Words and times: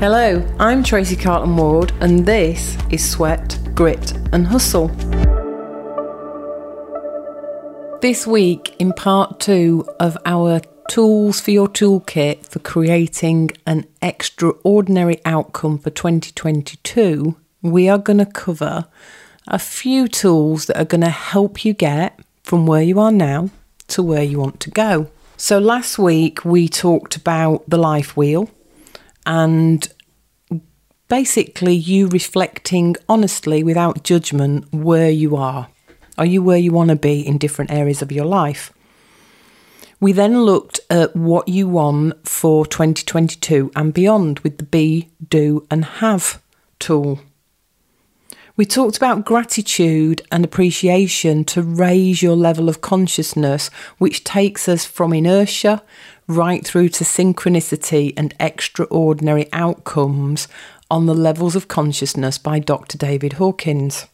Hello, 0.00 0.42
I'm 0.58 0.82
Tracy 0.82 1.14
Carlton 1.14 1.58
Ward, 1.58 1.92
and 2.00 2.24
this 2.24 2.78
is 2.88 3.06
Sweat, 3.06 3.58
Grit, 3.74 4.16
and 4.32 4.46
Hustle. 4.46 4.88
This 8.00 8.26
week, 8.26 8.74
in 8.78 8.94
part 8.94 9.40
two 9.40 9.86
of 10.00 10.16
our 10.24 10.62
Tools 10.88 11.42
for 11.42 11.50
Your 11.50 11.68
Toolkit 11.68 12.46
for 12.46 12.60
creating 12.60 13.50
an 13.66 13.84
extraordinary 14.00 15.20
outcome 15.26 15.76
for 15.76 15.90
2022, 15.90 17.36
we 17.60 17.86
are 17.86 17.98
going 17.98 18.20
to 18.20 18.24
cover 18.24 18.86
a 19.48 19.58
few 19.58 20.08
tools 20.08 20.64
that 20.64 20.80
are 20.80 20.86
going 20.86 21.02
to 21.02 21.10
help 21.10 21.62
you 21.62 21.74
get 21.74 22.18
from 22.42 22.64
where 22.64 22.80
you 22.80 22.98
are 22.98 23.12
now 23.12 23.50
to 23.88 24.02
where 24.02 24.22
you 24.22 24.40
want 24.40 24.60
to 24.60 24.70
go. 24.70 25.10
So, 25.36 25.58
last 25.58 25.98
week 25.98 26.42
we 26.42 26.70
talked 26.70 27.16
about 27.16 27.68
the 27.68 27.76
life 27.76 28.16
wheel 28.16 28.48
and 29.26 29.92
basically 31.08 31.74
you 31.74 32.08
reflecting 32.08 32.96
honestly 33.08 33.62
without 33.62 34.04
judgment 34.04 34.72
where 34.72 35.10
you 35.10 35.36
are. 35.36 35.68
Are 36.16 36.26
you 36.26 36.42
where 36.42 36.58
you 36.58 36.72
want 36.72 36.90
to 36.90 36.96
be 36.96 37.26
in 37.26 37.38
different 37.38 37.70
areas 37.70 38.02
of 38.02 38.12
your 38.12 38.26
life? 38.26 38.72
We 40.00 40.12
then 40.12 40.42
looked 40.44 40.80
at 40.88 41.14
what 41.14 41.48
you 41.48 41.68
want 41.68 42.26
for 42.26 42.64
2022 42.64 43.70
and 43.76 43.92
beyond 43.92 44.40
with 44.40 44.56
the 44.58 44.64
be, 44.64 45.10
do, 45.28 45.66
and 45.70 45.84
have 45.84 46.42
tool. 46.78 47.20
We 48.56 48.66
talked 48.66 48.96
about 48.96 49.24
gratitude 49.24 50.22
and 50.30 50.44
appreciation 50.44 51.44
to 51.46 51.62
raise 51.62 52.22
your 52.22 52.36
level 52.36 52.68
of 52.68 52.80
consciousness, 52.80 53.68
which 53.98 54.24
takes 54.24 54.68
us 54.68 54.84
from 54.84 55.12
inertia 55.12 55.82
right 56.26 56.64
through 56.64 56.88
to 56.88 57.04
synchronicity 57.04 58.12
and 58.16 58.34
extraordinary 58.38 59.48
outcomes 59.52 60.48
on 60.90 61.06
the 61.06 61.14
levels 61.14 61.56
of 61.56 61.68
consciousness 61.68 62.38
by 62.38 62.58
Dr. 62.58 62.98
David 62.98 63.34
Hawkins. 63.34 64.06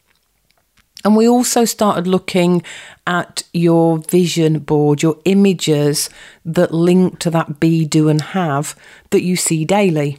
And 1.04 1.16
we 1.16 1.28
also 1.28 1.64
started 1.64 2.06
looking 2.06 2.62
at 3.06 3.44
your 3.52 3.98
vision 3.98 4.58
board, 4.60 5.02
your 5.02 5.18
images 5.24 6.10
that 6.44 6.74
link 6.74 7.18
to 7.20 7.30
that 7.30 7.60
be, 7.60 7.84
do, 7.84 8.08
and 8.08 8.20
have 8.20 8.74
that 9.10 9.22
you 9.22 9.36
see 9.36 9.64
daily. 9.64 10.18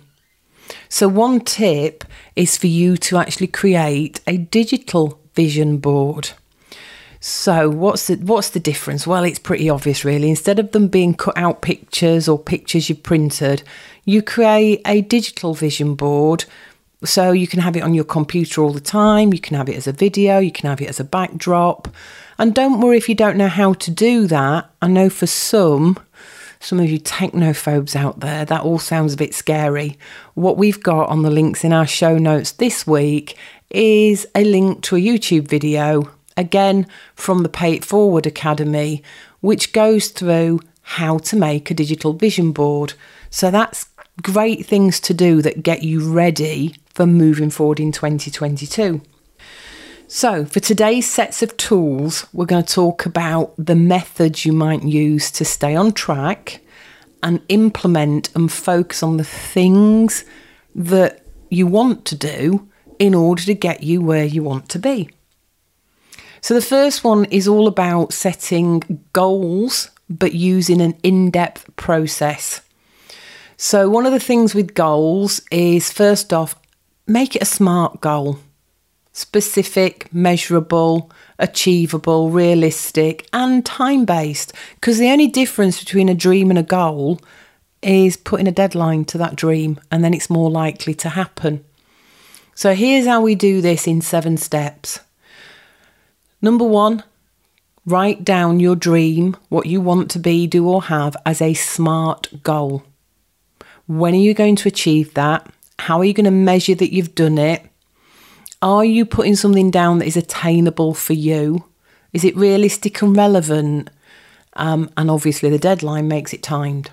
So, 0.89 1.07
one 1.07 1.41
tip 1.41 2.03
is 2.35 2.57
for 2.57 2.67
you 2.67 2.97
to 2.97 3.17
actually 3.17 3.47
create 3.47 4.19
a 4.27 4.37
digital 4.37 5.19
vision 5.35 5.77
board. 5.77 6.31
So, 7.19 7.69
what's 7.69 8.07
the 8.07 8.15
what's 8.15 8.51
the 8.51 8.59
difference? 8.59 9.07
Well, 9.07 9.23
it's 9.23 9.39
pretty 9.39 9.69
obvious, 9.69 10.05
really. 10.05 10.29
Instead 10.29 10.59
of 10.59 10.71
them 10.71 10.87
being 10.87 11.13
cut 11.13 11.37
out 11.37 11.61
pictures 11.61 12.27
or 12.27 12.37
pictures 12.37 12.89
you've 12.89 13.03
printed, 13.03 13.63
you 14.05 14.21
create 14.21 14.81
a 14.85 15.01
digital 15.01 15.53
vision 15.53 15.95
board. 15.95 16.45
So 17.03 17.31
you 17.31 17.47
can 17.47 17.59
have 17.59 17.75
it 17.75 17.83
on 17.83 17.93
your 17.93 18.05
computer 18.05 18.61
all 18.61 18.71
the 18.71 18.79
time. 18.79 19.33
You 19.33 19.39
can 19.39 19.55
have 19.55 19.69
it 19.69 19.77
as 19.77 19.87
a 19.87 19.91
video. 19.91 20.39
You 20.39 20.51
can 20.51 20.69
have 20.69 20.81
it 20.81 20.89
as 20.89 20.99
a 20.99 21.03
backdrop. 21.03 21.87
And 22.39 22.53
don't 22.53 22.81
worry 22.81 22.97
if 22.97 23.09
you 23.09 23.15
don't 23.15 23.37
know 23.37 23.47
how 23.47 23.73
to 23.73 23.91
do 23.91 24.27
that. 24.27 24.69
I 24.81 24.87
know 24.87 25.09
for 25.09 25.27
some 25.27 25.99
some 26.59 26.79
of 26.79 26.89
you 26.89 26.99
technophobes 26.99 27.95
out 27.95 28.19
there, 28.19 28.45
that 28.45 28.61
all 28.61 28.79
sounds 28.79 29.13
a 29.13 29.17
bit 29.17 29.33
scary. 29.33 29.97
What 30.33 30.57
we've 30.57 30.81
got 30.81 31.09
on 31.09 31.23
the 31.23 31.31
links 31.31 31.63
in 31.63 31.73
our 31.73 31.87
show 31.87 32.17
notes 32.17 32.51
this 32.51 32.85
week 32.87 33.37
is 33.69 34.27
a 34.35 34.43
link 34.43 34.81
to 34.83 34.95
a 34.95 34.99
YouTube 34.99 35.47
video, 35.47 36.11
again 36.37 36.87
from 37.15 37.43
the 37.43 37.49
Pay 37.49 37.73
It 37.73 37.85
Forward 37.85 38.25
Academy, 38.25 39.03
which 39.41 39.73
goes 39.73 40.09
through 40.09 40.61
how 40.81 41.17
to 41.17 41.35
make 41.35 41.69
a 41.69 41.73
digital 41.73 42.13
vision 42.13 42.51
board. 42.53 42.93
So 43.29 43.51
that's 43.51 43.87
great 44.21 44.65
things 44.65 44.99
to 45.01 45.13
do 45.13 45.41
that 45.41 45.63
get 45.63 45.83
you 45.83 46.11
ready 46.11 46.75
for 46.93 47.05
moving 47.05 47.49
forward 47.49 47.79
in 47.79 47.91
2022. 47.91 49.01
So, 50.09 50.45
for 50.45 50.61
today's 50.61 51.05
sets 51.05 51.43
of 51.43 51.57
tools, 51.57 52.25
we're 52.31 52.45
going 52.45 52.63
to 52.63 52.73
talk 52.73 53.05
about 53.05 53.53
the 53.57 53.75
methods 53.75 54.45
you 54.45 54.53
might 54.53 54.83
use 54.83 55.29
to 55.31 55.43
stay 55.43 55.75
on 55.75 55.91
track 55.91 56.61
and 57.21 57.41
implement 57.49 58.33
and 58.33 58.49
focus 58.49 59.03
on 59.03 59.17
the 59.17 59.25
things 59.25 60.23
that 60.73 61.25
you 61.49 61.67
want 61.67 62.05
to 62.05 62.15
do 62.15 62.69
in 62.99 63.13
order 63.13 63.43
to 63.43 63.53
get 63.53 63.83
you 63.83 64.01
where 64.01 64.23
you 64.23 64.43
want 64.43 64.69
to 64.69 64.79
be. 64.79 65.09
So, 66.39 66.53
the 66.53 66.61
first 66.61 67.03
one 67.03 67.25
is 67.25 67.45
all 67.45 67.67
about 67.67 68.13
setting 68.13 69.03
goals 69.11 69.91
but 70.09 70.33
using 70.33 70.79
an 70.79 70.95
in 71.03 71.31
depth 71.31 71.75
process. 71.75 72.61
So, 73.57 73.89
one 73.89 74.05
of 74.05 74.13
the 74.13 74.21
things 74.21 74.55
with 74.55 74.73
goals 74.73 75.41
is 75.51 75.91
first 75.91 76.31
off, 76.31 76.55
make 77.07 77.35
it 77.35 77.41
a 77.41 77.45
smart 77.45 77.99
goal 77.99 78.39
specific, 79.17 80.13
measurable, 80.13 81.11
achievable, 81.39 82.29
realistic, 82.29 83.27
and 83.33 83.65
time 83.65 84.05
based. 84.05 84.53
Because 84.75 84.99
the 84.99 85.09
only 85.09 85.27
difference 85.27 85.79
between 85.79 86.07
a 86.07 86.13
dream 86.13 86.51
and 86.51 86.59
a 86.59 86.63
goal 86.63 87.19
is 87.81 88.15
putting 88.15 88.47
a 88.47 88.51
deadline 88.51 89.05
to 89.05 89.17
that 89.17 89.35
dream, 89.35 89.79
and 89.91 90.03
then 90.03 90.13
it's 90.13 90.29
more 90.29 90.51
likely 90.51 90.93
to 90.93 91.09
happen. 91.09 91.65
So 92.53 92.75
here's 92.75 93.07
how 93.07 93.21
we 93.21 93.33
do 93.33 93.59
this 93.59 93.87
in 93.87 94.01
seven 94.01 94.37
steps. 94.37 94.99
Number 96.39 96.65
one, 96.65 97.03
write 97.87 98.23
down 98.23 98.59
your 98.59 98.75
dream, 98.75 99.35
what 99.49 99.65
you 99.65 99.81
want 99.81 100.11
to 100.11 100.19
be, 100.19 100.45
do, 100.45 100.67
or 100.67 100.83
have 100.83 101.17
as 101.25 101.41
a 101.41 101.55
SMART 101.55 102.43
goal. 102.43 102.83
When 103.87 104.13
are 104.13 104.17
you 104.17 104.35
going 104.35 104.57
to 104.57 104.67
achieve 104.67 105.15
that? 105.15 105.51
How 105.79 105.99
are 105.99 106.05
you 106.05 106.13
going 106.13 106.25
to 106.25 106.31
measure 106.31 106.75
that 106.75 106.93
you've 106.93 107.15
done 107.15 107.39
it? 107.39 107.66
Are 108.61 108.83
you 108.83 109.05
putting 109.05 109.35
something 109.35 109.69
down 109.69 109.99
that 109.99 110.07
is 110.07 110.17
attainable 110.17 110.93
for 110.93 111.13
you? 111.13 111.65
Is 112.13 112.23
it 112.23 112.35
realistic 112.35 113.01
and 113.01 113.15
relevant? 113.15 113.89
Um, 114.53 114.89
and 114.97 115.11
obviously, 115.11 115.49
the 115.49 115.59
deadline 115.59 116.07
makes 116.07 116.33
it 116.33 116.41
timed. 116.41 116.89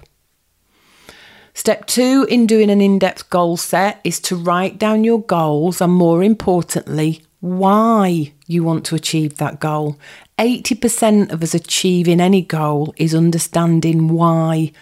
Step 1.55 1.87
two 1.87 2.27
in 2.29 2.47
doing 2.47 2.69
an 2.69 2.81
in 2.81 2.99
depth 2.99 3.31
goal 3.31 3.57
set 3.57 4.01
is 4.05 4.21
to 4.21 4.37
write 4.37 4.79
down 4.79 5.05
your 5.05 5.23
goals 5.23 5.81
and, 5.81 5.93
more 5.93 6.23
importantly, 6.23 7.23
why 7.41 8.33
you 8.47 8.65
want 8.65 8.85
to 8.87 8.95
achieve 8.95 9.37
that 9.37 9.61
goal. 9.61 9.99
80% 10.39 11.31
of 11.31 11.43
us 11.43 11.55
achieving 11.55 12.21
any 12.21 12.43
goal 12.43 12.93
is 12.97 13.15
understanding 13.15 14.09
why 14.09 14.73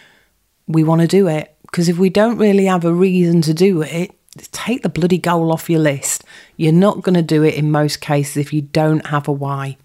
we 0.67 0.83
want 0.83 1.01
to 1.01 1.07
do 1.07 1.27
it. 1.27 1.55
Because 1.61 1.87
if 1.87 1.97
we 1.97 2.09
don't 2.09 2.37
really 2.37 2.65
have 2.65 2.85
a 2.85 2.93
reason 2.93 3.41
to 3.43 3.53
do 3.53 3.81
it, 3.81 4.11
take 4.51 4.83
the 4.83 4.89
bloody 4.89 5.17
goal 5.17 5.51
off 5.51 5.69
your 5.69 5.79
list. 5.79 6.23
You're 6.57 6.71
not 6.71 7.01
going 7.01 7.15
to 7.15 7.21
do 7.21 7.43
it 7.43 7.55
in 7.55 7.71
most 7.71 8.01
cases 8.01 8.37
if 8.37 8.53
you 8.53 8.61
don't 8.61 9.07
have 9.07 9.27
a 9.27 9.31
why. 9.31 9.77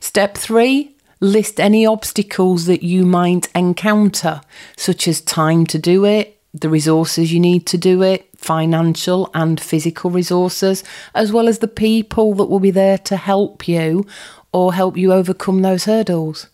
Step 0.00 0.36
three 0.36 0.94
list 1.20 1.58
any 1.58 1.84
obstacles 1.84 2.66
that 2.66 2.82
you 2.82 3.04
might 3.04 3.48
encounter, 3.54 4.40
such 4.76 5.08
as 5.08 5.20
time 5.20 5.66
to 5.66 5.78
do 5.78 6.04
it, 6.04 6.40
the 6.54 6.68
resources 6.68 7.32
you 7.32 7.40
need 7.40 7.66
to 7.66 7.76
do 7.76 8.02
it, 8.02 8.28
financial 8.36 9.30
and 9.34 9.60
physical 9.60 10.10
resources, 10.10 10.84
as 11.14 11.32
well 11.32 11.48
as 11.48 11.58
the 11.58 11.68
people 11.68 12.34
that 12.34 12.46
will 12.46 12.60
be 12.60 12.70
there 12.70 12.98
to 12.98 13.16
help 13.16 13.66
you 13.66 14.06
or 14.52 14.72
help 14.72 14.96
you 14.96 15.12
overcome 15.12 15.62
those 15.62 15.84
hurdles. 15.84 16.48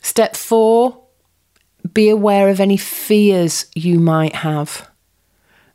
Step 0.00 0.36
four 0.36 1.02
be 1.92 2.08
aware 2.08 2.48
of 2.48 2.60
any 2.60 2.76
fears 2.76 3.66
you 3.74 3.98
might 3.98 4.36
have. 4.36 4.88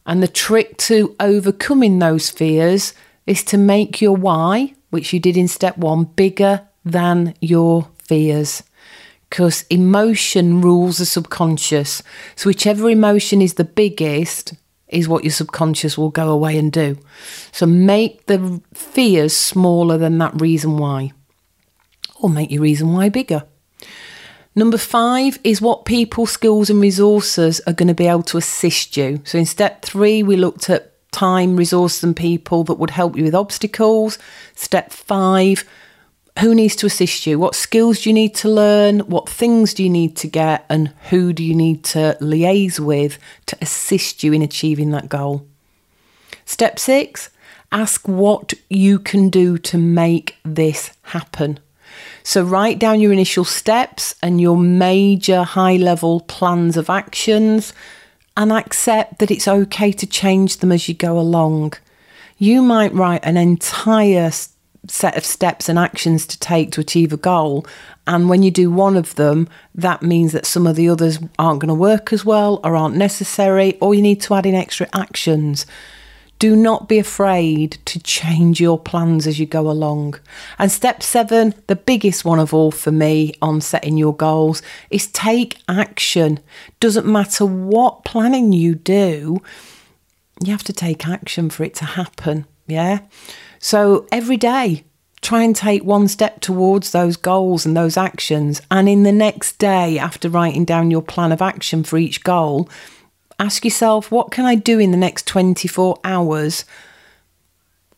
And 0.06 0.22
the 0.22 0.28
trick 0.28 0.78
to 0.78 1.16
overcoming 1.20 2.00
those 2.00 2.30
fears 2.30 2.94
is 3.28 3.44
to 3.46 3.58
make 3.58 4.02
your 4.02 4.16
why, 4.16 4.74
which 4.90 5.14
you 5.14 5.20
did 5.20 5.38
in 5.38 5.48
step 5.48 5.78
one, 5.78 6.06
bigger 6.06 6.68
than 6.84 7.36
your 7.40 7.88
fears. 8.04 8.64
Because 9.30 9.64
emotion 9.70 10.62
rules 10.62 10.98
the 10.98 11.06
subconscious. 11.06 12.04
So, 12.36 12.50
whichever 12.50 12.90
emotion 12.90 13.42
is 13.42 13.54
the 13.54 13.64
biggest, 13.64 14.54
is 14.90 15.08
what 15.08 15.24
your 15.24 15.32
subconscious 15.32 15.98
will 15.98 16.10
go 16.10 16.30
away 16.30 16.58
and 16.58 16.72
do. 16.72 16.98
So, 17.52 17.66
make 17.66 18.26
the 18.26 18.62
fears 18.74 19.36
smaller 19.36 19.98
than 19.98 20.18
that 20.18 20.40
reason 20.42 20.78
why, 20.78 21.14
or 22.20 22.30
make 22.30 22.52
your 22.52 22.64
reason 22.64 22.92
why 22.92 23.08
bigger. 23.10 23.44
Number 24.54 24.78
five 24.78 25.40
is 25.44 25.62
what 25.62 25.86
people, 25.86 26.26
skills, 26.26 26.70
and 26.70 26.82
resources 26.82 27.62
are 27.68 27.74
going 27.74 27.88
to 27.88 27.94
be 27.94 28.08
able 28.08 28.24
to 28.24 28.38
assist 28.38 28.98
you. 28.98 29.22
So 29.24 29.38
in 29.38 29.46
step 29.46 29.82
three, 29.82 30.24
we 30.24 30.36
looked 30.36 30.70
at 30.70 30.92
time, 31.12 31.56
resources, 31.56 32.04
and 32.04 32.16
people 32.16 32.64
that 32.66 32.76
would 32.76 32.90
help 32.90 33.16
you 33.16 33.24
with 33.24 33.36
obstacles. 33.36 34.18
Step 34.56 34.92
five, 34.92 35.64
who 36.40 36.54
needs 36.54 36.76
to 36.78 36.86
assist 36.86 37.28
you? 37.28 37.40
What 37.40 37.56
skills 37.56 38.02
do 38.02 38.10
you 38.10 38.14
need 38.14 38.36
to 38.36 38.50
learn? 38.50 39.00
What 39.02 39.30
things 39.30 39.74
do 39.74 39.84
you 39.84 39.90
need 39.90 40.16
to 40.18 40.28
get? 40.28 40.66
And 40.70 40.90
who 41.10 41.34
do 41.34 41.44
you 41.44 41.56
need 41.56 41.84
to 41.86 42.18
liaise 42.20 42.80
with 42.80 43.18
to 43.48 43.58
assist 43.62 44.24
you 44.24 44.34
in 44.34 44.42
achieving 44.42 44.92
that 44.92 45.10
goal? 45.10 45.46
Step 46.46 46.80
six, 46.80 47.30
ask 47.72 48.08
what 48.08 48.54
you 48.70 49.00
can 49.00 49.30
do 49.30 49.58
to 49.58 49.78
make 49.78 50.36
this 50.44 50.92
happen. 51.04 51.60
So, 52.24 52.44
write 52.44 52.80
down 52.80 53.00
your 53.00 53.12
initial 53.12 53.46
steps 53.46 54.16
and 54.22 54.40
your 54.40 54.58
major 54.58 55.44
high 55.44 55.78
level 55.78 56.22
plans 56.22 56.78
of 56.78 56.90
actions 56.90 57.74
and 58.38 58.52
accept 58.52 59.20
that 59.20 59.32
it's 59.32 59.48
okay 59.48 59.92
to 59.92 60.08
change 60.08 60.58
them 60.58 60.72
as 60.72 60.88
you 60.88 60.96
go 60.96 61.20
along. 61.20 61.74
You 62.38 62.62
might 62.62 62.94
write 62.94 63.24
an 63.24 63.38
entire 63.38 64.32
set 64.88 65.16
of 65.16 65.26
steps 65.26 65.70
and 65.70 65.78
actions 65.78 66.26
to 66.26 66.40
take 66.40 66.72
to 66.72 66.82
achieve 66.82 67.14
a 67.14 67.18
goal. 67.18 67.66
And 68.08 68.30
when 68.30 68.44
you 68.44 68.52
do 68.52 68.72
one 68.72 68.98
of 68.98 69.16
them, 69.16 69.48
that 69.76 70.02
means 70.02 70.32
that 70.32 70.46
some 70.46 70.66
of 70.66 70.76
the 70.76 70.90
others 70.90 71.20
aren't 71.38 71.60
going 71.60 71.70
to 71.70 71.76
work 71.76 72.12
as 72.12 72.26
well 72.26 72.60
or 72.64 72.76
aren't 72.76 72.96
necessary, 72.96 73.78
or 73.80 73.94
you 73.94 74.02
need 74.02 74.22
to 74.22 74.34
add 74.34 74.46
in 74.46 74.56
extra 74.56 74.88
actions. 74.94 75.66
Do 76.42 76.56
not 76.56 76.90
be 76.90 76.98
afraid 76.98 77.78
to 77.86 78.00
change 78.00 78.60
your 78.60 78.80
plans 78.80 79.28
as 79.28 79.40
you 79.40 79.46
go 79.46 79.70
along. 79.70 80.20
And 80.58 80.72
step 80.72 81.04
seven, 81.04 81.54
the 81.68 81.76
biggest 81.76 82.26
one 82.26 82.40
of 82.40 82.52
all 82.52 82.72
for 82.72 82.92
me 82.92 83.36
on 83.44 83.62
setting 83.62 83.96
your 83.96 84.16
goals, 84.16 84.64
is 84.90 85.06
take 85.06 85.60
action. 85.70 86.40
Doesn't 86.80 87.06
matter 87.06 87.46
what 87.46 88.06
planning 88.06 88.54
you 88.54 88.74
do, 88.74 89.44
you 90.44 90.52
have 90.52 90.64
to 90.64 90.74
take 90.74 91.08
action 91.08 91.52
for 91.52 91.64
it 91.64 91.76
to 91.76 91.86
happen. 91.86 92.48
Yeah. 92.66 93.02
So 93.60 94.08
every 94.12 94.38
day, 94.38 94.84
try 95.22 95.44
and 95.44 95.56
take 95.56 95.84
one 95.84 96.08
step 96.08 96.42
towards 96.42 96.90
those 96.90 97.18
goals 97.18 97.68
and 97.68 97.78
those 97.78 97.98
actions. 97.98 98.64
And 98.72 98.90
in 98.90 99.04
the 99.04 99.12
next 99.12 99.60
day, 99.60 100.00
after 100.00 100.28
writing 100.28 100.66
down 100.66 100.90
your 100.90 101.04
plan 101.04 101.32
of 101.32 101.44
action 101.44 101.84
for 101.84 102.00
each 102.00 102.24
goal, 102.24 102.68
Ask 103.42 103.66
yourself, 103.66 104.12
what 104.12 104.30
can 104.30 104.46
I 104.46 104.54
do 104.54 104.78
in 104.78 104.92
the 104.92 104.98
next 104.98 105.26
24 105.26 105.98
hours? 106.04 106.64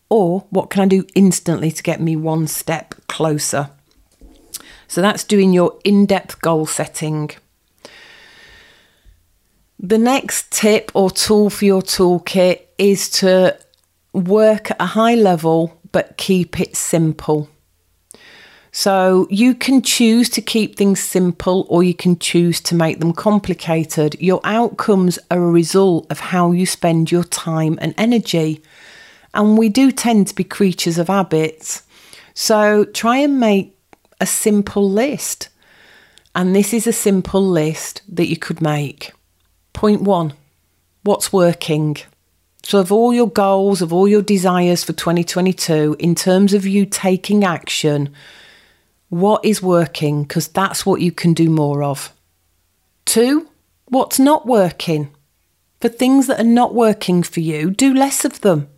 Or 0.08 0.46
what 0.48 0.70
can 0.70 0.80
I 0.80 0.86
do 0.86 1.04
instantly 1.14 1.70
to 1.70 1.82
get 1.82 2.00
me 2.00 2.16
one 2.16 2.46
step 2.46 2.94
closer? 3.08 3.68
So 4.88 5.02
that's 5.02 5.22
doing 5.22 5.52
your 5.52 5.78
in 5.84 6.06
depth 6.06 6.40
goal 6.40 6.64
setting. 6.64 7.30
The 9.78 9.98
next 9.98 10.50
tip 10.50 10.90
or 10.94 11.10
tool 11.10 11.50
for 11.50 11.66
your 11.66 11.82
toolkit 11.82 12.60
is 12.78 13.10
to 13.20 13.58
work 14.14 14.70
at 14.70 14.80
a 14.80 14.86
high 14.86 15.14
level 15.14 15.78
but 15.92 16.16
keep 16.16 16.58
it 16.58 16.74
simple. 16.74 17.50
So 18.76 19.28
you 19.30 19.54
can 19.54 19.82
choose 19.82 20.28
to 20.30 20.42
keep 20.42 20.74
things 20.74 20.98
simple 20.98 21.64
or 21.68 21.84
you 21.84 21.94
can 21.94 22.18
choose 22.18 22.60
to 22.62 22.74
make 22.74 22.98
them 22.98 23.12
complicated. 23.12 24.16
Your 24.20 24.40
outcomes 24.42 25.16
are 25.30 25.38
a 25.38 25.48
result 25.48 26.10
of 26.10 26.18
how 26.18 26.50
you 26.50 26.66
spend 26.66 27.12
your 27.12 27.22
time 27.22 27.78
and 27.80 27.94
energy. 27.96 28.64
And 29.32 29.56
we 29.56 29.68
do 29.68 29.92
tend 29.92 30.26
to 30.26 30.34
be 30.34 30.42
creatures 30.42 30.98
of 30.98 31.06
habits. 31.06 31.84
So 32.34 32.84
try 32.86 33.18
and 33.18 33.38
make 33.38 33.78
a 34.20 34.26
simple 34.26 34.90
list. 34.90 35.50
And 36.34 36.52
this 36.52 36.74
is 36.74 36.88
a 36.88 36.92
simple 36.92 37.46
list 37.46 38.02
that 38.08 38.26
you 38.26 38.36
could 38.36 38.60
make. 38.60 39.12
Point 39.72 40.02
one 40.02 40.32
what's 41.04 41.32
working? 41.32 41.98
So, 42.64 42.80
of 42.80 42.90
all 42.90 43.14
your 43.14 43.30
goals, 43.30 43.82
of 43.82 43.92
all 43.92 44.08
your 44.08 44.22
desires 44.22 44.82
for 44.82 44.94
2022, 44.94 45.94
in 46.00 46.16
terms 46.16 46.54
of 46.54 46.66
you 46.66 46.86
taking 46.86 47.44
action, 47.44 48.12
what 49.14 49.44
is 49.44 49.62
working, 49.62 50.24
because 50.24 50.48
that's 50.48 50.84
what 50.84 51.00
you 51.00 51.12
can 51.12 51.34
do 51.34 51.48
more 51.48 51.84
of. 51.84 52.12
Two, 53.04 53.48
what's 53.84 54.18
not 54.18 54.44
working. 54.44 55.08
For 55.80 55.88
things 55.88 56.26
that 56.26 56.40
are 56.40 56.44
not 56.44 56.74
working 56.74 57.22
for 57.22 57.38
you, 57.38 57.70
do 57.70 57.94
less 57.94 58.24
of 58.24 58.40
them. 58.40 58.68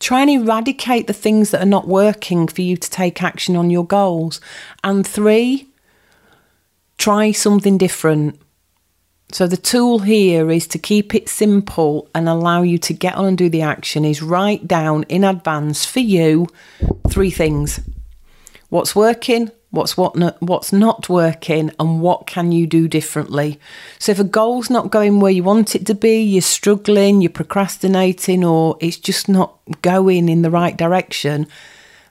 Try 0.00 0.22
and 0.22 0.30
eradicate 0.30 1.06
the 1.06 1.12
things 1.12 1.52
that 1.52 1.62
are 1.62 1.76
not 1.76 1.86
working 1.86 2.48
for 2.48 2.60
you 2.60 2.76
to 2.76 2.90
take 2.90 3.22
action 3.22 3.54
on 3.54 3.70
your 3.70 3.86
goals. 3.86 4.40
And 4.82 5.06
three, 5.06 5.68
try 6.98 7.30
something 7.30 7.78
different. 7.78 8.40
So, 9.30 9.46
the 9.46 9.56
tool 9.56 10.00
here 10.00 10.50
is 10.50 10.66
to 10.68 10.78
keep 10.78 11.14
it 11.14 11.28
simple 11.28 12.08
and 12.16 12.28
allow 12.28 12.62
you 12.62 12.78
to 12.78 12.92
get 12.92 13.14
on 13.14 13.26
and 13.26 13.38
do 13.38 13.48
the 13.48 13.62
action, 13.62 14.04
is 14.04 14.22
write 14.22 14.66
down 14.66 15.04
in 15.04 15.22
advance 15.22 15.86
for 15.86 16.00
you 16.00 16.48
three 17.08 17.30
things 17.30 17.78
what's 18.72 18.96
working, 18.96 19.50
what's 19.68 19.98
what 19.98 20.16
not, 20.16 20.40
what's 20.40 20.72
not 20.72 21.06
working, 21.06 21.70
and 21.78 22.00
what 22.00 22.26
can 22.26 22.52
you 22.52 22.66
do 22.66 22.88
differently. 22.88 23.60
So 23.98 24.12
if 24.12 24.18
a 24.18 24.24
goal's 24.24 24.70
not 24.70 24.90
going 24.90 25.20
where 25.20 25.30
you 25.30 25.42
want 25.42 25.74
it 25.74 25.84
to 25.88 25.94
be, 25.94 26.22
you're 26.22 26.40
struggling, 26.40 27.20
you're 27.20 27.30
procrastinating, 27.30 28.42
or 28.42 28.78
it's 28.80 28.96
just 28.96 29.28
not 29.28 29.58
going 29.82 30.30
in 30.30 30.40
the 30.40 30.50
right 30.50 30.74
direction, 30.74 31.46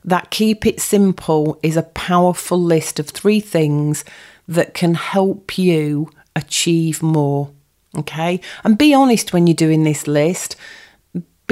that 0.06 0.30
keep 0.30 0.68
it 0.68 0.80
simple 0.80 1.60
is 1.64 1.78
a 1.78 1.84
powerful 1.84 2.62
list 2.62 3.00
of 3.00 3.10
three 3.10 3.40
things 3.40 4.06
that 4.48 4.76
can 4.76 4.94
help 4.94 5.58
you 5.58 6.12
achieve 6.36 7.02
more. 7.02 7.50
Okay, 7.98 8.40
and 8.64 8.78
be 8.78 8.94
honest 8.94 9.34
when 9.34 9.48
you're 9.48 9.56
doing 9.56 9.84
this 9.84 10.06
list 10.06 10.56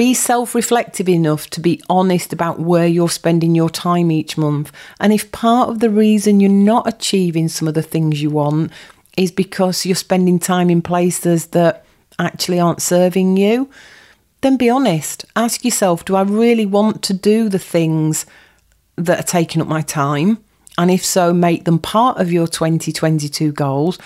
be 0.00 0.14
self 0.14 0.54
reflective 0.54 1.10
enough 1.10 1.50
to 1.50 1.60
be 1.60 1.78
honest 1.90 2.32
about 2.32 2.58
where 2.58 2.86
you're 2.86 3.10
spending 3.10 3.54
your 3.54 3.68
time 3.68 4.10
each 4.10 4.38
month. 4.38 4.72
And 4.98 5.12
if 5.12 5.30
part 5.30 5.68
of 5.68 5.80
the 5.80 5.90
reason 5.90 6.40
you're 6.40 6.50
not 6.50 6.88
achieving 6.88 7.48
some 7.48 7.68
of 7.68 7.74
the 7.74 7.82
things 7.82 8.22
you 8.22 8.30
want 8.30 8.72
is 9.18 9.30
because 9.30 9.84
you're 9.84 9.94
spending 9.94 10.38
time 10.38 10.70
in 10.70 10.80
places 10.80 11.48
that 11.48 11.84
actually 12.18 12.58
aren't 12.58 12.80
serving 12.80 13.36
you, 13.36 13.68
then 14.40 14.56
be 14.56 14.70
honest. 14.70 15.26
Ask 15.36 15.66
yourself 15.66 16.06
do 16.06 16.16
I 16.16 16.22
really 16.22 16.64
want 16.64 17.02
to 17.02 17.12
do 17.12 17.50
the 17.50 17.58
things 17.58 18.24
that 18.96 19.20
are 19.20 19.34
taking 19.38 19.60
up 19.60 19.68
my 19.68 19.82
time? 19.82 20.38
And 20.78 20.90
if 20.90 21.04
so, 21.04 21.34
make 21.34 21.66
them 21.66 21.78
part 21.78 22.16
of 22.16 22.32
your 22.32 22.46
2022 22.46 23.52
goals 23.52 23.98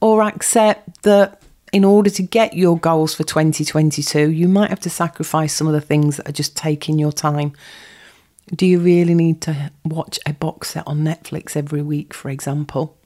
or 0.00 0.22
accept 0.22 1.02
that 1.02 1.39
in 1.72 1.84
order 1.84 2.10
to 2.10 2.22
get 2.22 2.54
your 2.54 2.78
goals 2.78 3.14
for 3.14 3.22
2022, 3.22 4.30
you 4.30 4.48
might 4.48 4.70
have 4.70 4.80
to 4.80 4.90
sacrifice 4.90 5.52
some 5.52 5.66
of 5.66 5.72
the 5.72 5.80
things 5.80 6.16
that 6.16 6.28
are 6.28 6.32
just 6.32 6.56
taking 6.56 6.98
your 6.98 7.12
time. 7.12 7.52
Do 8.54 8.66
you 8.66 8.80
really 8.80 9.14
need 9.14 9.40
to 9.42 9.70
watch 9.84 10.18
a 10.26 10.32
box 10.32 10.70
set 10.70 10.86
on 10.86 11.00
Netflix 11.00 11.56
every 11.56 11.82
week, 11.82 12.12
for 12.12 12.30
example? 12.30 12.96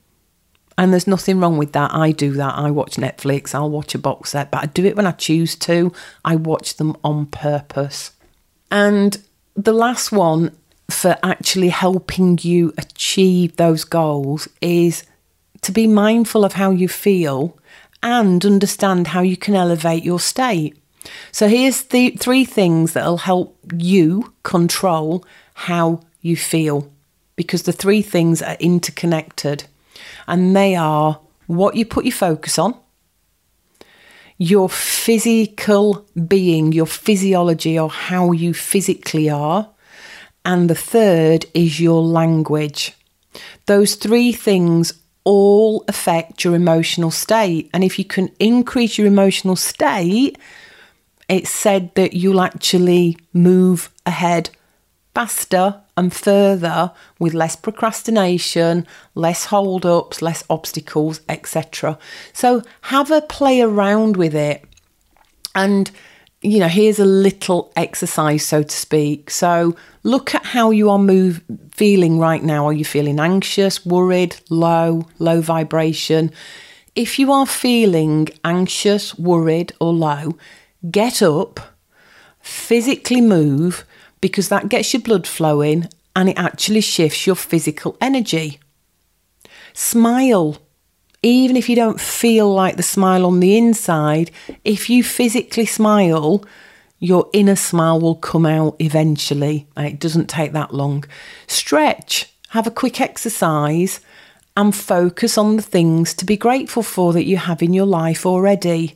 And 0.77 0.91
there's 0.91 1.07
nothing 1.07 1.39
wrong 1.39 1.57
with 1.57 1.71
that. 1.73 1.93
I 1.93 2.11
do 2.11 2.33
that. 2.33 2.55
I 2.55 2.71
watch 2.71 2.95
Netflix, 2.95 3.53
I'll 3.53 3.69
watch 3.69 3.95
a 3.95 3.99
box 3.99 4.31
set, 4.31 4.51
but 4.51 4.63
I 4.63 4.65
do 4.65 4.83
it 4.85 4.95
when 4.95 5.07
I 5.07 5.11
choose 5.11 5.55
to. 5.57 5.93
I 6.25 6.35
watch 6.35 6.77
them 6.77 6.97
on 7.03 7.27
purpose. 7.27 8.11
And 8.71 9.17
the 9.55 9.71
last 9.71 10.11
one 10.11 10.55
for 10.89 11.17
actually 11.23 11.69
helping 11.69 12.39
you 12.41 12.73
achieve 12.77 13.55
those 13.55 13.83
goals 13.83 14.47
is 14.61 15.03
to 15.61 15.71
be 15.71 15.87
mindful 15.87 16.43
of 16.43 16.53
how 16.53 16.71
you 16.71 16.87
feel 16.87 17.57
and 18.05 18.45
understand 18.45 19.07
how 19.07 19.21
you 19.21 19.35
can 19.35 19.55
elevate 19.55 20.03
your 20.03 20.19
state. 20.19 20.77
So 21.31 21.47
here's 21.47 21.81
the 21.85 22.11
three 22.11 22.45
things 22.45 22.93
that'll 22.93 23.17
help 23.17 23.57
you 23.75 24.31
control 24.43 25.25
how 25.55 26.01
you 26.21 26.37
feel 26.37 26.91
because 27.35 27.63
the 27.63 27.73
three 27.73 28.03
things 28.03 28.43
are 28.43 28.57
interconnected 28.59 29.65
and 30.27 30.55
they 30.55 30.75
are 30.75 31.19
what 31.47 31.75
you 31.75 31.85
put 31.85 32.05
your 32.05 32.11
focus 32.11 32.59
on, 32.59 32.75
your 34.37 34.69
physical 34.69 36.05
being, 36.27 36.73
your 36.73 36.85
physiology, 36.85 37.77
or 37.77 37.89
how 37.89 38.31
you 38.31 38.53
physically 38.53 39.29
are, 39.29 39.69
and 40.43 40.69
the 40.69 40.75
third 40.75 41.45
is 41.55 41.79
your 41.79 42.03
language. 42.03 42.93
Those 43.65 43.95
three 43.95 44.31
things 44.31 44.93
all 45.25 45.83
affect 45.87 46.43
your 46.45 46.55
emotional 46.55 47.11
state. 47.11 47.69
And 47.73 47.83
if 47.83 47.99
you 47.99 48.05
can 48.05 48.29
increase 48.39 48.97
your 48.97 49.07
emotional 49.07 49.57
state, 49.57 50.37
it's 51.27 51.49
said 51.49 51.93
that 51.95 52.13
you'll 52.13 52.39
actually 52.39 53.17
move 53.33 53.91
ahead 54.05 54.51
faster 55.13 55.81
and 55.97 56.13
further 56.13 56.91
with 57.19 57.33
less 57.33 57.55
procrastination, 57.55 58.85
less 59.15 59.45
hold 59.45 59.85
ups, 59.85 60.21
less 60.21 60.43
obstacles, 60.49 61.21
etc. 61.27 61.97
So 62.33 62.61
have 62.81 63.11
a 63.11 63.21
play 63.21 63.61
around 63.61 64.17
with 64.17 64.35
it. 64.35 64.63
And 65.55 65.89
you 66.41 66.59
know, 66.59 66.67
here's 66.67 66.99
a 66.99 67.05
little 67.05 67.71
exercise, 67.75 68.45
so 68.45 68.61
to 68.63 68.75
speak. 68.75 69.29
So 69.29 69.75
look 70.03 70.35
at 70.35 70.45
how 70.45 70.71
you 70.71 70.89
are 70.89 70.99
move, 70.99 71.41
feeling 71.71 72.19
right 72.19 72.43
now. 72.43 72.67
Are 72.67 72.73
you 72.73 72.85
feeling 72.85 73.19
anxious, 73.19 73.85
worried, 73.85 74.35
low, 74.49 75.07
low 75.17 75.41
vibration? 75.41 76.31
If 76.95 77.19
you 77.19 77.31
are 77.31 77.45
feeling 77.45 78.29
anxious, 78.43 79.17
worried, 79.17 79.73
or 79.79 79.91
low, 79.93 80.37
get 80.89 81.21
up, 81.21 81.59
physically 82.39 83.21
move, 83.21 83.85
because 84.21 84.49
that 84.49 84.69
gets 84.69 84.93
your 84.93 85.01
blood 85.01 85.27
flowing 85.27 85.87
and 86.15 86.29
it 86.29 86.37
actually 86.37 86.81
shifts 86.81 87.27
your 87.27 87.35
physical 87.35 87.97
energy. 87.99 88.59
Smile 89.73 90.57
even 91.25 91.57
if 91.57 91.67
you 91.67 91.75
don't 91.75 91.99
feel 91.99 92.53
like 92.53 92.77
the 92.77 92.83
smile 92.83 93.25
on 93.25 93.39
the 93.39 93.57
inside, 93.57 94.29
if 94.63 94.89
you 94.89 95.03
physically 95.03 95.65
smile, 95.65 96.45
your 96.99 97.29
inner 97.33 97.55
smile 97.55 97.99
will 97.99 98.15
come 98.15 98.45
out 98.45 98.75
eventually, 98.79 99.67
it 99.75 99.99
doesn't 99.99 100.29
take 100.29 100.51
that 100.53 100.73
long. 100.73 101.03
Stretch, 101.47 102.31
have 102.49 102.67
a 102.67 102.71
quick 102.71 103.01
exercise, 103.01 103.99
and 104.55 104.75
focus 104.75 105.37
on 105.37 105.55
the 105.55 105.61
things 105.61 106.13
to 106.13 106.25
be 106.25 106.37
grateful 106.37 106.83
for 106.83 107.11
that 107.13 107.25
you 107.25 107.37
have 107.37 107.61
in 107.63 107.73
your 107.73 107.85
life 107.85 108.25
already. 108.25 108.95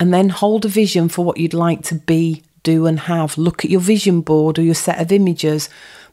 And 0.00 0.14
then 0.14 0.28
hold 0.28 0.64
a 0.64 0.68
vision 0.68 1.08
for 1.08 1.24
what 1.24 1.38
you'd 1.38 1.52
like 1.52 1.82
to 1.84 1.96
be, 1.96 2.44
do, 2.62 2.86
and 2.86 3.00
have. 3.00 3.36
Look 3.36 3.64
at 3.64 3.70
your 3.70 3.80
vision 3.80 4.20
board 4.20 4.58
or 4.58 4.62
your 4.62 4.74
set 4.74 5.00
of 5.00 5.10
images, 5.10 5.68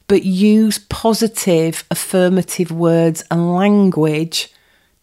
but 0.07 0.23
use 0.23 0.77
positive, 0.77 1.83
affirmative 1.89 2.71
words 2.71 3.23
and 3.31 3.53
language 3.53 4.51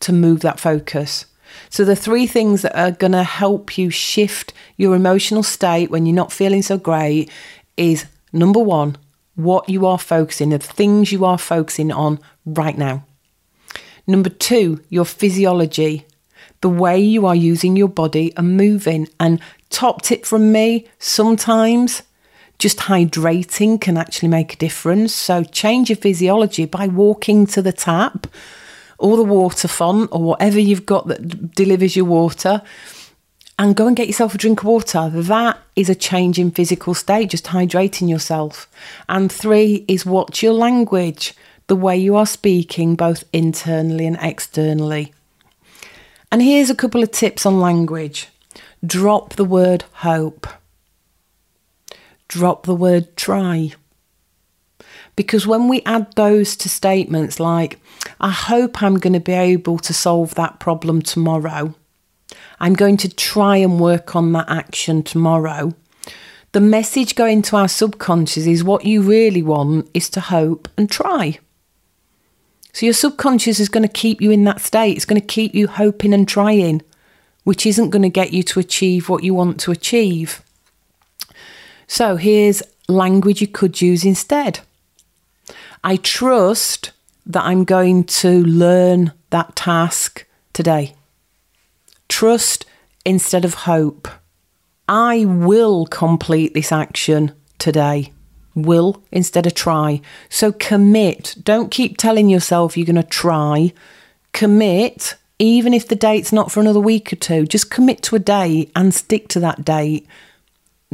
to 0.01 0.13
move 0.13 0.41
that 0.41 0.61
focus. 0.61 1.27
So, 1.69 1.85
the 1.85 1.97
three 1.97 2.27
things 2.27 2.63
that 2.63 2.77
are 2.77 2.91
going 2.91 3.13
to 3.13 3.25
help 3.25 3.77
you 3.77 3.91
shift 3.91 4.53
your 4.77 4.95
emotional 4.95 5.43
state 5.43 5.91
when 5.91 6.07
you're 6.07 6.15
not 6.15 6.33
feeling 6.33 6.63
so 6.63 6.79
great 6.79 7.31
is 7.77 8.07
number 8.33 8.61
one, 8.61 8.97
what 9.35 9.69
you 9.69 9.87
are 9.87 9.99
focusing, 9.99 10.51
the 10.51 10.59
things 10.59 11.13
you 11.13 11.25
are 11.25 11.39
focusing 11.39 11.91
on 11.93 12.19
right 12.45 12.77
now. 12.77 13.05
Number 14.07 14.31
two, 14.31 14.83
your 14.89 15.05
physiology, 15.05 16.07
the 16.61 16.69
way 16.69 16.99
you 16.99 17.27
are 17.27 17.35
using 17.35 17.77
your 17.77 17.89
body 17.89 18.33
and 18.37 18.57
moving. 18.57 19.09
And 19.21 19.41
top 19.71 20.03
tip 20.03 20.25
from 20.25 20.53
me 20.53 20.89
sometimes 20.99 22.03
just 22.63 22.79
hydrating 22.79 23.81
can 23.81 23.97
actually 23.97 24.29
make 24.29 24.55
a 24.55 24.57
difference. 24.57 25.13
So 25.13 25.43
change 25.43 25.91
your 25.91 25.97
physiology 25.97 26.65
by 26.65 26.87
walking 26.87 27.45
to 27.47 27.61
the 27.61 27.73
tap 27.73 28.29
or 28.99 29.17
the 29.17 29.25
water 29.25 29.67
font 29.67 30.11
or 30.13 30.23
whatever 30.23 30.61
you've 30.61 30.87
got 30.87 31.09
that 31.09 31.57
delivers 31.57 31.97
your 31.97 32.05
water 32.05 32.63
and 33.59 33.75
go 33.75 33.89
and 33.89 33.97
get 33.97 34.07
yourself 34.07 34.37
a 34.37 34.39
drink 34.39 34.61
of 34.61 34.67
water. 34.67 35.11
That 35.11 35.59
is 35.75 35.91
a 35.91 35.97
change 35.97 36.39
in 36.39 36.53
physical 36.53 36.95
state, 36.95 37.31
just 37.31 37.47
hydrating 37.47 38.09
yourself. 38.09 38.69
And 39.09 39.31
three 39.31 39.85
is 39.89 40.07
watch 40.07 40.41
your 40.41 40.53
language, 40.53 41.35
the 41.67 41.75
way 41.75 41.97
you 41.97 42.15
are 42.15 42.27
speaking, 42.27 42.95
both 42.95 43.25
internally 43.33 44.07
and 44.07 44.19
externally. 44.21 45.13
And 46.31 46.41
here's 46.41 46.71
a 46.71 46.77
couple 46.77 47.03
of 47.03 47.11
tips 47.11 47.45
on 47.45 47.59
language 47.59 48.29
drop 48.87 49.35
the 49.35 49.45
word 49.45 49.83
hope, 49.95 50.47
drop 52.33 52.65
the 52.65 52.75
word 52.75 53.15
try. 53.15 53.73
Because 55.17 55.47
when 55.47 55.69
we 55.69 55.83
add 55.85 56.15
those 56.15 56.57
to 56.57 56.69
statements 56.69 57.39
like, 57.39 57.79
I 58.21 58.31
hope 58.31 58.83
I'm 58.83 58.99
going 58.99 59.13
to 59.13 59.21
be 59.21 59.33
able 59.33 59.79
to 59.81 59.93
solve 59.93 60.35
that 60.35 60.59
problem 60.59 61.03
tomorrow, 61.03 61.75
I'm 62.59 62.73
going 62.73 62.97
to 62.99 63.09
try 63.09 63.57
and 63.59 63.79
work 63.79 64.17
on 64.17 64.33
that 64.33 64.49
action 64.49 65.03
tomorrow. 65.03 65.75
The 66.53 66.61
message 66.61 67.15
going 67.15 67.43
to 67.43 67.57
our 67.57 67.69
subconscious 67.69 68.47
is 68.47 68.65
what 68.65 68.87
you 68.87 69.03
really 69.03 69.43
want 69.43 69.91
is 69.93 70.09
to 70.11 70.21
hope 70.21 70.69
and 70.79 70.91
try. 70.91 71.39
So 72.73 72.87
your 72.87 72.95
subconscious 72.95 73.61
is 73.61 73.69
going 73.69 73.87
to 73.87 73.93
keep 73.93 74.23
you 74.23 74.31
in 74.31 74.45
that 74.45 74.63
state. 74.63 74.97
It's 74.97 75.05
going 75.05 75.21
to 75.21 75.27
keep 75.27 75.55
you 75.55 75.67
hoping 75.67 76.15
and 76.15 76.27
trying, 76.27 76.81
which 77.45 77.67
isn't 77.67 77.91
going 77.91 78.03
to 78.03 78.09
get 78.09 78.33
you 78.33 78.43
to 78.45 78.61
achieve 78.61 79.11
what 79.11 79.23
you 79.23 79.35
want 79.35 79.61
to 79.61 79.71
achieve. 79.71 80.43
So 81.93 82.17
here's 82.17 82.63
language 82.89 83.43
you 83.43 83.47
could 83.47 83.83
use 83.83 84.03
instead. 84.03 84.61
I 85.85 85.97
trust 85.97 86.93
that 87.27 87.45
I'm 87.45 87.65
going 87.65 88.05
to 88.05 88.43
learn 88.45 89.13
that 89.29 89.55
task 89.57 90.25
today. 90.55 90.95
Trust 92.09 92.65
instead 93.05 93.45
of 93.45 93.69
hope. 93.69 94.09
I 94.89 95.27
will 95.27 95.85
complete 95.85 96.55
this 96.55 96.73
action 96.73 97.33
today 97.59 98.15
will 98.55 99.03
instead 99.13 99.47
of 99.47 99.53
try. 99.53 100.01
So 100.31 100.51
commit. 100.51 101.37
Don't 101.43 101.71
keep 101.71 101.99
telling 101.99 102.31
yourself 102.31 102.75
you're 102.75 102.87
going 102.87 102.97
to 102.97 103.03
try. 103.03 103.75
Commit, 104.33 105.17
even 105.39 105.75
if 105.75 105.89
the 105.89 105.95
date's 105.95 106.33
not 106.33 106.51
for 106.51 106.61
another 106.61 106.81
week 106.81 107.13
or 107.13 107.17
two. 107.17 107.45
Just 107.45 107.71
commit 107.71 108.03
to 108.05 108.17
a 108.17 108.19
date 108.19 108.73
and 108.75 108.95
stick 108.95 109.29
to 109.29 109.41
that 109.41 109.63
date. 109.63 110.07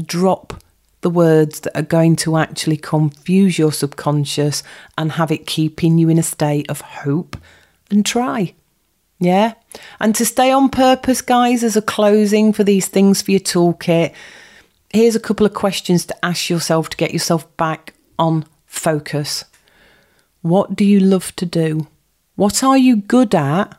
Drop 0.05 0.55
the 1.01 1.11
words 1.11 1.61
that 1.61 1.77
are 1.77 1.83
going 1.83 2.17
to 2.17 2.37
actually 2.37 2.77
confuse 2.77 3.59
your 3.59 3.73
subconscious 3.73 4.63
and 4.97 5.13
have 5.13 5.31
it 5.31 5.47
keeping 5.47 5.99
you 5.99 6.09
in 6.09 6.19
a 6.19 6.23
state 6.23 6.69
of 6.69 6.81
hope 6.81 7.37
and 7.91 8.05
try. 8.05 8.55
Yeah. 9.21 9.55
And 10.01 10.15
to 10.17 10.25
stay 10.25 10.51
on 10.51 10.69
purpose, 10.69 11.23
guys, 11.23 11.65
as 11.65 11.77
a 11.77 11.83
closing 11.83 12.53
for 12.53 12.65
these 12.65 12.87
things 12.87 13.23
for 13.23 13.33
your 13.33 13.41
toolkit, 13.41 14.13
here's 14.91 15.17
a 15.17 15.21
couple 15.21 15.47
of 15.47 15.55
questions 15.55 16.07
to 16.07 16.25
ask 16.25 16.49
yourself 16.49 16.89
to 16.91 16.97
get 16.97 17.13
yourself 17.13 17.57
back 17.57 17.95
on 18.19 18.45
focus. 18.67 19.45
What 20.43 20.77
do 20.77 20.85
you 20.85 21.01
love 21.01 21.35
to 21.37 21.47
do? 21.47 21.89
What 22.37 22.63
are 22.63 22.79
you 22.79 22.97
good 22.97 23.35
at? 23.35 23.77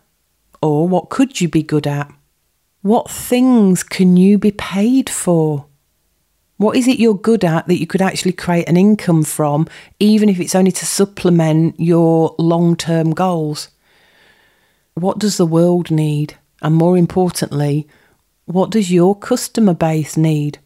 Or 0.62 0.90
what 0.90 1.10
could 1.10 1.40
you 1.40 1.48
be 1.48 1.64
good 1.64 1.88
at? 1.88 2.12
What 2.82 3.10
things 3.10 3.84
can 3.84 4.18
you 4.18 4.38
be 4.38 4.52
paid 4.52 5.10
for? 5.10 5.69
What 6.60 6.76
is 6.76 6.90
it 6.90 7.00
you're 7.00 7.16
good 7.16 7.46
at 7.46 7.68
that 7.68 7.80
you 7.80 7.88
could 7.88 8.02
actually 8.02 8.34
create 8.34 8.68
an 8.68 8.76
income 8.76 9.24
from, 9.24 9.66
even 9.98 10.28
if 10.28 10.42
it's 10.42 10.56
only 10.56 10.74
to 10.74 10.86
supplement 10.86 11.80
your 11.80 12.36
long 12.38 12.76
term 12.76 13.12
goals? 13.12 13.70
What 14.94 15.20
does 15.20 15.38
the 15.38 15.46
world 15.46 15.90
need? 15.90 16.38
And 16.62 16.76
more 16.76 16.98
importantly, 16.98 17.88
what 18.44 18.72
does 18.72 18.92
your 18.92 19.16
customer 19.16 19.74
base 19.74 20.18
need? 20.18 20.60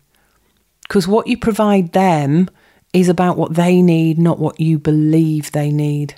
Because 0.82 1.08
what 1.08 1.28
you 1.28 1.38
provide 1.38 1.92
them 1.92 2.50
is 2.92 3.08
about 3.08 3.38
what 3.38 3.54
they 3.54 3.80
need, 3.80 4.18
not 4.18 4.40
what 4.40 4.60
you 4.60 4.80
believe 4.80 5.52
they 5.52 5.70
need. 5.70 6.16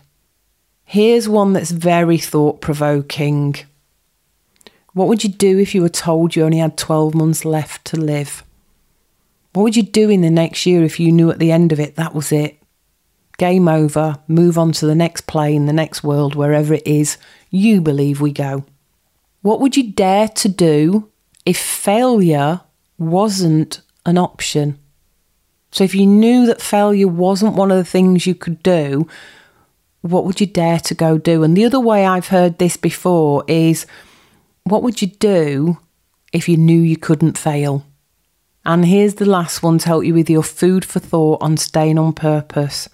Here's 0.86 1.28
one 1.28 1.52
that's 1.52 1.72
very 1.72 2.18
thought 2.18 2.62
provoking. 2.62 3.58
What 4.94 5.10
would 5.10 5.26
you 5.26 5.32
do 5.32 5.60
if 5.60 5.76
you 5.76 5.82
were 5.82 5.90
told 5.90 6.38
you 6.38 6.46
only 6.46 6.60
had 6.60 6.78
12 6.78 7.14
months 7.14 7.44
left 7.44 7.84
to 7.88 7.98
live? 7.98 8.45
What 9.56 9.64
would 9.64 9.76
you 9.76 9.84
do 9.84 10.10
in 10.10 10.22
the 10.22 10.30
next 10.30 10.66
year 10.66 10.84
if 10.84 11.00
you 11.00 11.12
knew 11.12 11.32
at 11.32 11.40
the 11.40 11.52
end 11.52 11.72
of 11.72 11.80
it 11.80 11.96
that 11.96 12.14
was 12.14 12.32
it? 12.32 12.62
Game 13.38 13.68
over, 13.68 14.20
move 14.28 14.58
on 14.58 14.72
to 14.74 14.86
the 14.86 14.96
next 14.96 15.28
plane, 15.28 15.66
the 15.66 15.74
next 15.74 16.04
world, 16.04 16.36
wherever 16.36 16.74
it 16.74 16.86
is 16.86 17.18
you 17.50 17.82
believe 17.82 18.22
we 18.22 18.32
go. 18.32 18.66
What 19.42 19.60
would 19.60 19.76
you 19.76 19.92
dare 19.92 20.28
to 20.28 20.50
do 20.50 21.10
if 21.46 21.58
failure 21.58 22.62
wasn't 22.98 23.82
an 24.06 24.18
option. 24.18 24.78
So 25.72 25.84
if 25.84 25.94
you 25.94 26.06
knew 26.06 26.46
that 26.46 26.62
failure 26.62 27.08
wasn't 27.08 27.56
one 27.56 27.72
of 27.72 27.78
the 27.78 27.84
things 27.84 28.26
you 28.26 28.36
could 28.36 28.64
do, 28.64 29.08
what 30.02 30.26
would 30.26 30.40
you 30.40 30.48
dare 30.48 30.80
to 30.80 30.94
go 30.94 31.18
do? 31.18 31.44
And 31.44 31.58
the 31.58 31.66
other 31.66 31.80
way 31.80 32.06
I've 32.06 32.28
heard 32.28 32.58
this 32.58 32.78
before 32.78 33.44
is 33.48 33.86
what 34.64 34.84
would 34.84 35.02
you 35.02 35.08
do 35.08 35.80
if 36.32 36.48
you 36.48 36.58
knew 36.58 36.80
you 36.80 36.98
couldn't 36.98 37.38
fail? 37.38 37.85
And 38.66 38.86
here's 38.86 39.16
the 39.16 39.26
last 39.26 39.62
one 39.62 39.78
to 39.80 39.88
help 39.88 40.06
you 40.06 40.14
with 40.14 40.30
your 40.30 40.44
food 40.44 40.84
for 40.84 41.00
thought 41.00 41.42
on 41.42 41.58
staying 41.58 42.00
on 42.00 42.14
purpose. 42.14 42.90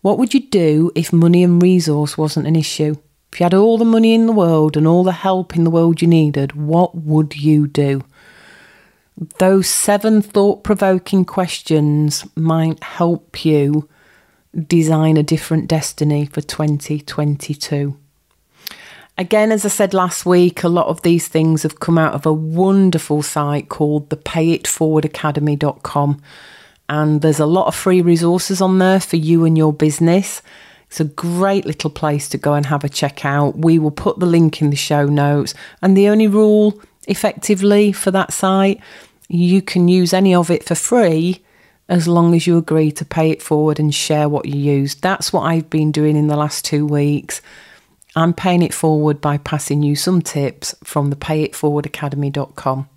What 0.00 0.18
would 0.18 0.34
you 0.34 0.40
do 0.48 0.90
if 0.96 1.12
money 1.12 1.44
and 1.44 1.62
resource 1.62 2.18
wasn't 2.18 2.48
an 2.48 2.56
issue? 2.56 2.96
If 3.32 3.38
you 3.38 3.44
had 3.44 3.54
all 3.54 3.78
the 3.78 3.84
money 3.84 4.12
in 4.12 4.26
the 4.26 4.32
world 4.32 4.76
and 4.76 4.86
all 4.86 5.04
the 5.04 5.12
help 5.12 5.54
in 5.54 5.62
the 5.62 5.70
world 5.70 6.02
you 6.02 6.08
needed, 6.08 6.54
what 6.54 6.96
would 6.96 7.36
you 7.36 7.68
do? 7.68 8.02
Those 9.38 9.68
seven 9.68 10.20
thought 10.20 10.64
provoking 10.64 11.24
questions 11.24 12.26
might 12.34 12.82
help 12.82 13.44
you 13.44 13.88
design 14.66 15.16
a 15.16 15.22
different 15.22 15.68
destiny 15.68 16.26
for 16.26 16.40
2022. 16.40 17.96
Again, 19.18 19.52
as 19.52 19.64
I 19.64 19.68
said 19.68 19.92
last 19.92 20.24
week, 20.24 20.62
a 20.62 20.68
lot 20.68 20.86
of 20.86 21.02
these 21.02 21.28
things 21.28 21.62
have 21.62 21.80
come 21.80 21.98
out 21.98 22.14
of 22.14 22.24
a 22.24 22.32
wonderful 22.32 23.22
site 23.22 23.68
called 23.68 24.10
the 24.10 24.16
payitforwardacademy.com. 24.16 26.22
And 26.88 27.20
there's 27.20 27.40
a 27.40 27.46
lot 27.46 27.66
of 27.66 27.74
free 27.74 28.00
resources 28.00 28.60
on 28.60 28.78
there 28.78 29.00
for 29.00 29.16
you 29.16 29.44
and 29.44 29.56
your 29.56 29.72
business. 29.72 30.42
It's 30.88 31.00
a 31.00 31.04
great 31.04 31.66
little 31.66 31.90
place 31.90 32.28
to 32.30 32.38
go 32.38 32.54
and 32.54 32.66
have 32.66 32.84
a 32.84 32.88
check 32.88 33.24
out. 33.24 33.58
We 33.58 33.78
will 33.78 33.90
put 33.90 34.18
the 34.18 34.26
link 34.26 34.60
in 34.60 34.70
the 34.70 34.76
show 34.76 35.06
notes. 35.06 35.54
And 35.80 35.96
the 35.96 36.08
only 36.08 36.26
rule 36.26 36.80
effectively 37.08 37.92
for 37.92 38.10
that 38.10 38.32
site. 38.32 38.80
You 39.28 39.62
can 39.62 39.88
use 39.88 40.12
any 40.12 40.34
of 40.34 40.50
it 40.50 40.64
for 40.64 40.74
free 40.74 41.42
as 41.88 42.08
long 42.08 42.34
as 42.34 42.46
you 42.46 42.58
agree 42.58 42.90
to 42.92 43.04
pay 43.04 43.30
it 43.30 43.42
forward 43.42 43.78
and 43.78 43.94
share 43.94 44.28
what 44.28 44.46
you 44.46 44.58
use. 44.58 44.94
That's 44.94 45.32
what 45.32 45.42
I've 45.42 45.70
been 45.70 45.92
doing 45.92 46.16
in 46.16 46.28
the 46.28 46.36
last 46.36 46.64
two 46.64 46.86
weeks. 46.86 47.40
I'm 48.14 48.34
paying 48.34 48.62
it 48.62 48.74
forward 48.74 49.20
by 49.20 49.38
passing 49.38 49.82
you 49.82 49.96
some 49.96 50.20
tips 50.20 50.74
from 50.84 51.10
the 51.10 51.16
payitforwardacademy.com. 51.16 52.88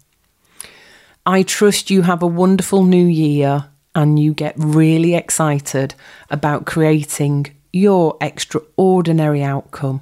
I 1.26 1.44
trust 1.44 1.90
you 1.90 2.02
have 2.04 2.22
a 2.22 2.28
wonderful 2.28 2.84
new 2.84 3.06
year 3.06 3.66
and 3.96 4.20
you 4.20 4.34
get 4.34 4.56
really 4.58 5.16
excited 5.16 5.96
about 6.30 6.66
creating 6.66 7.48
your 7.72 8.18
extraordinary 8.22 9.42
outcome 9.42 10.02